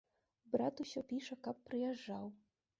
[0.55, 2.25] Брат усё піша, каб прыязджаў.